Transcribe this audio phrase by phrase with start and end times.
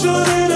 [0.00, 0.49] should it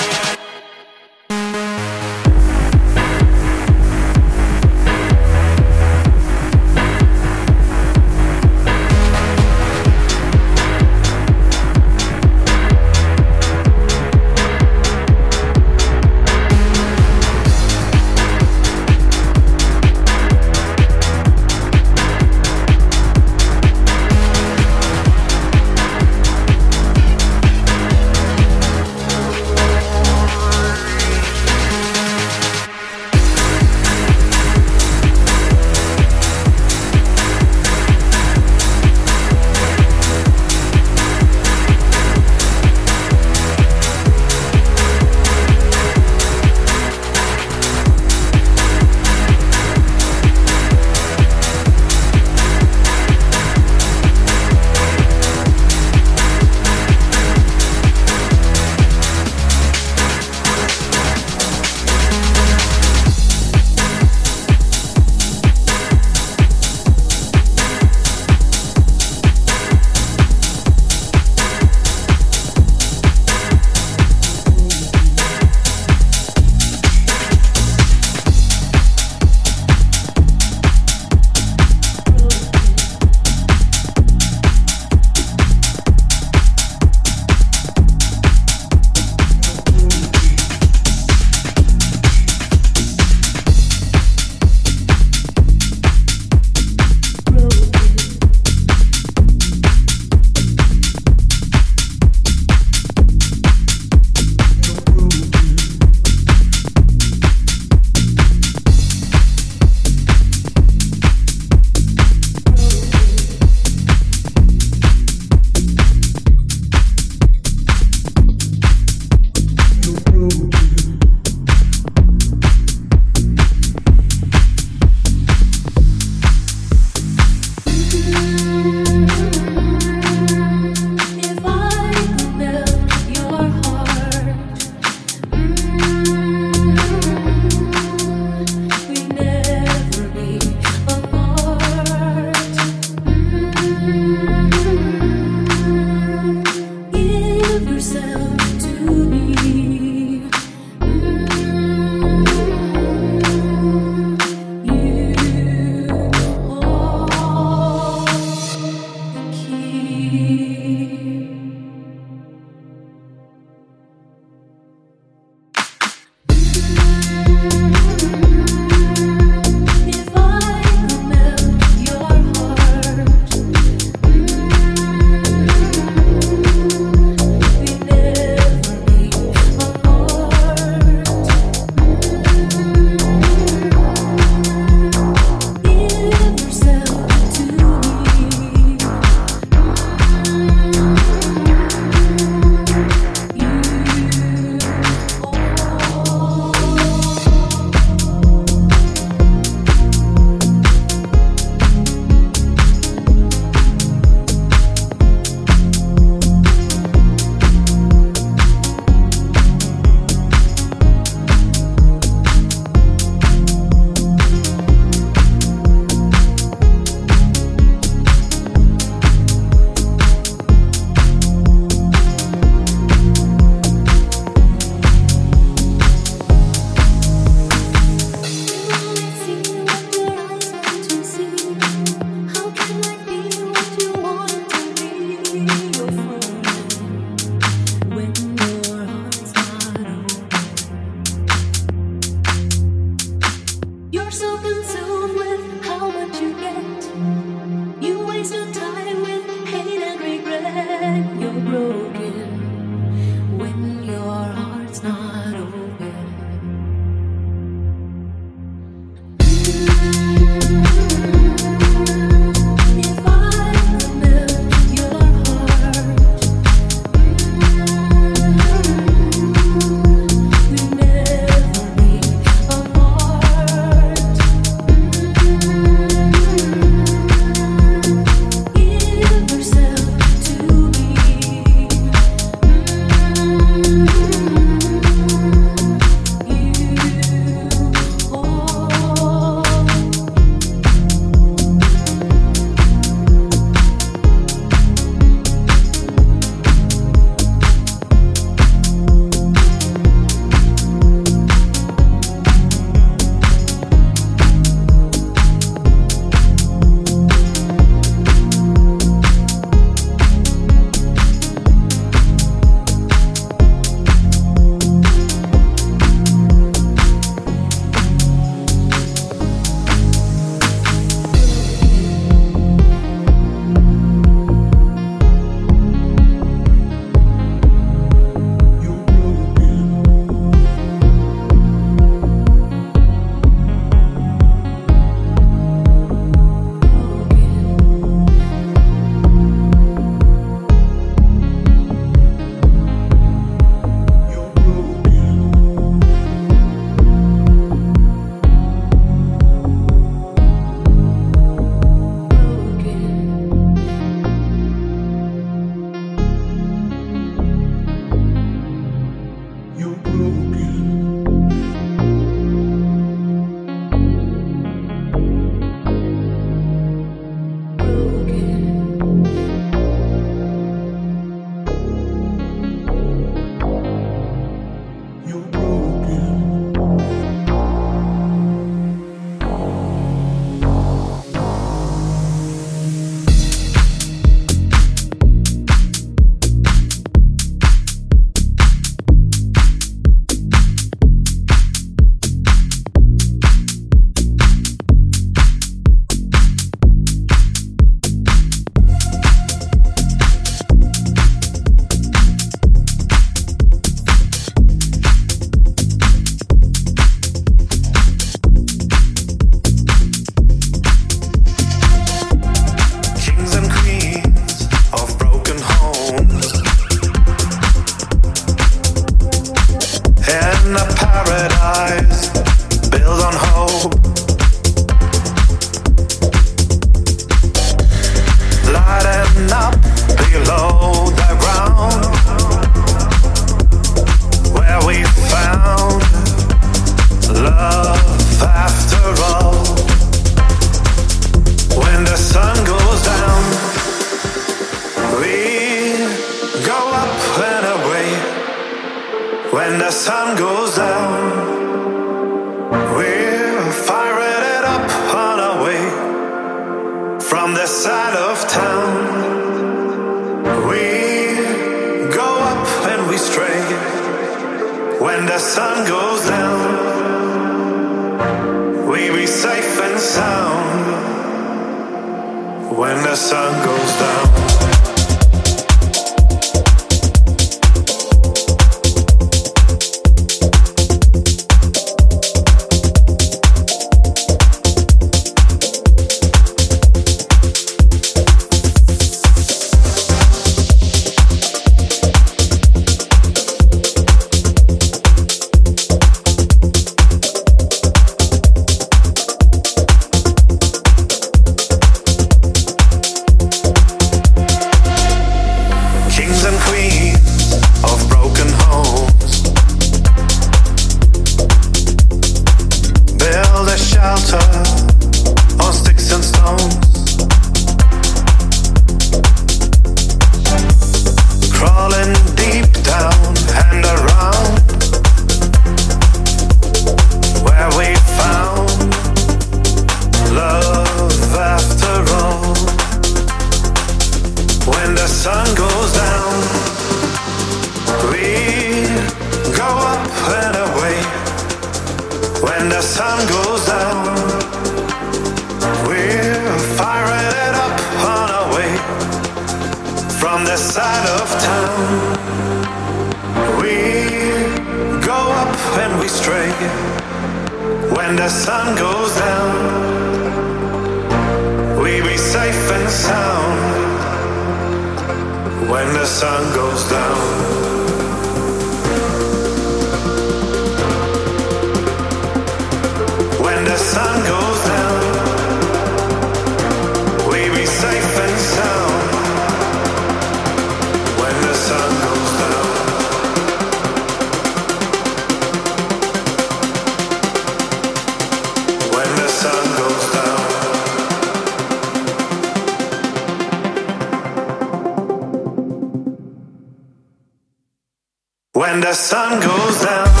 [598.61, 600.00] the sun goes down.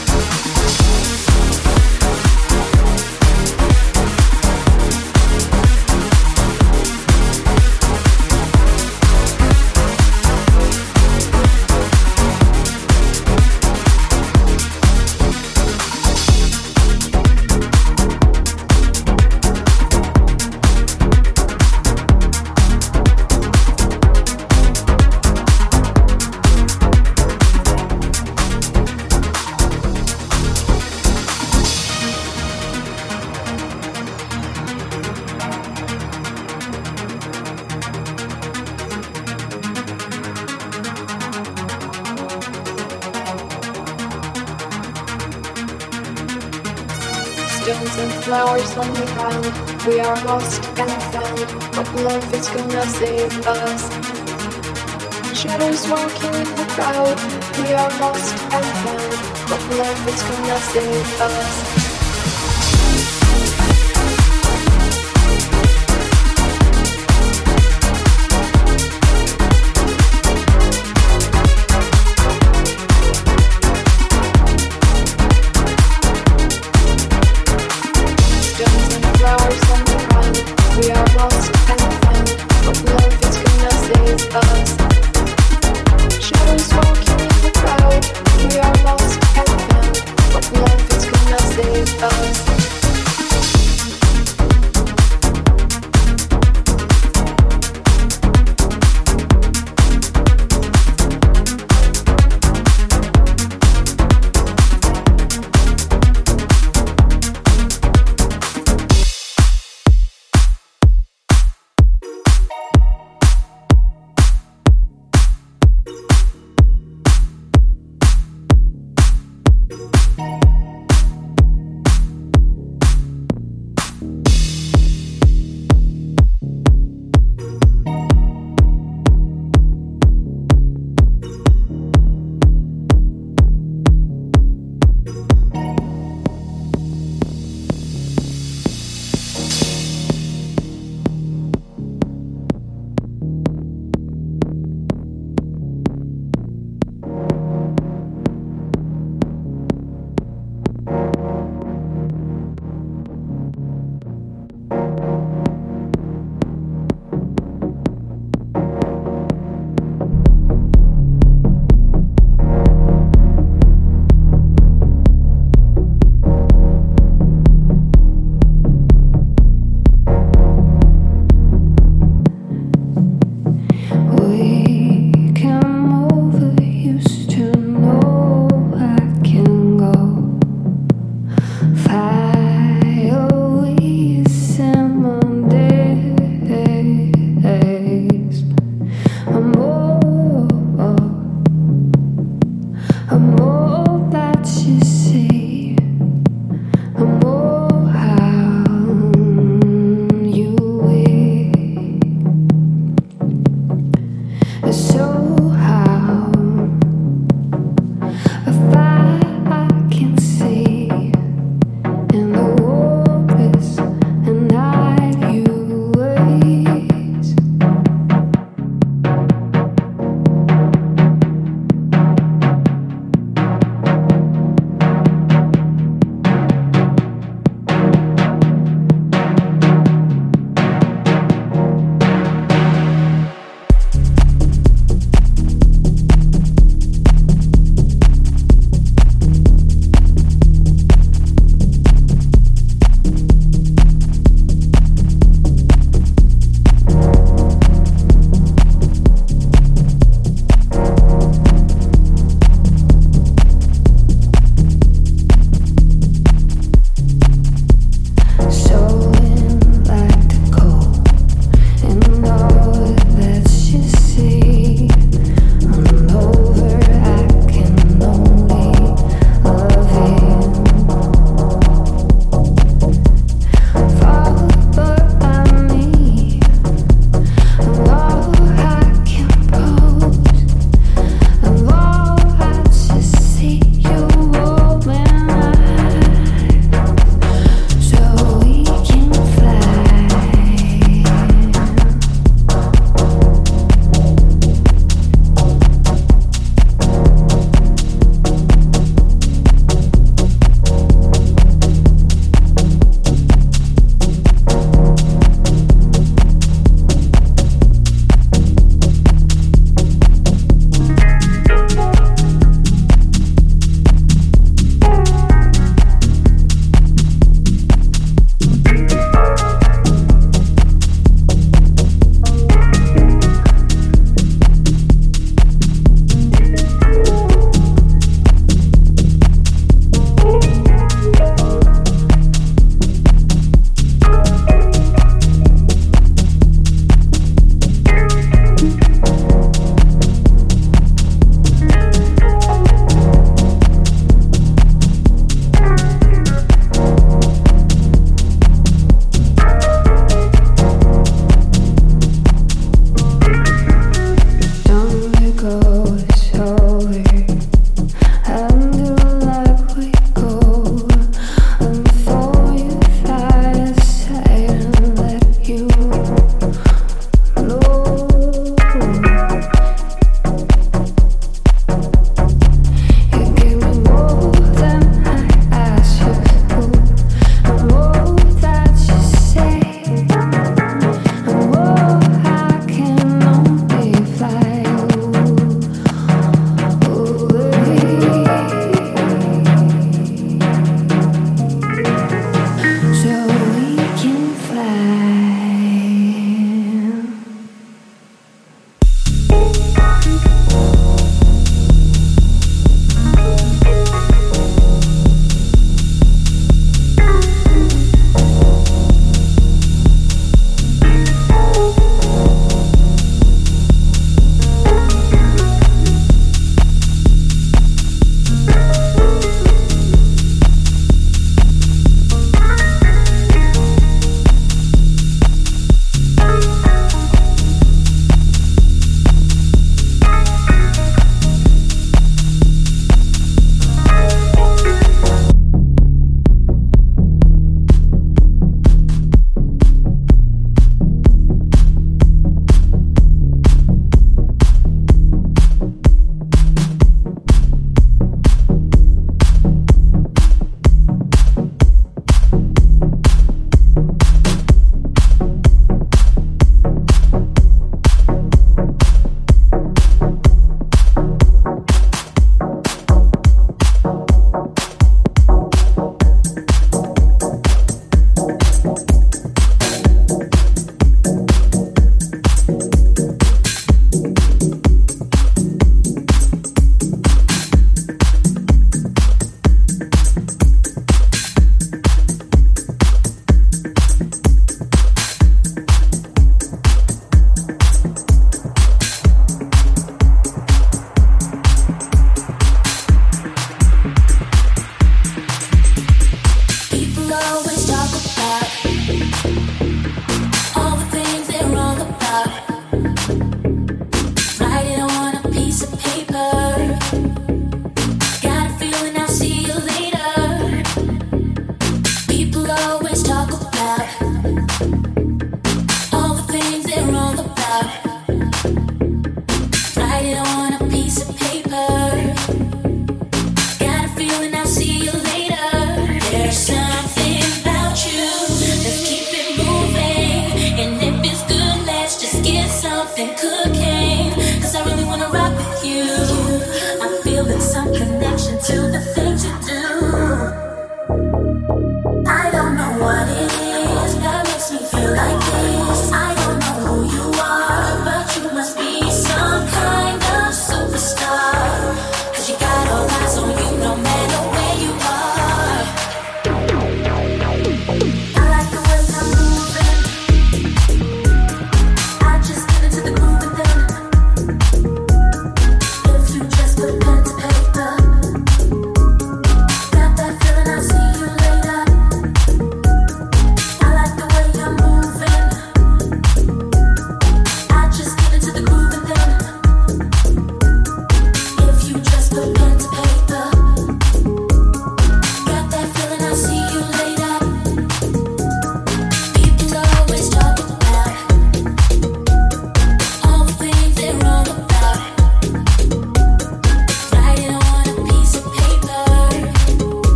[49.87, 53.89] We are lost and found, but love is gonna save us.
[55.35, 57.17] Shadows walking in the crowd.
[57.57, 61.70] We are lost and found, but love is gonna save us.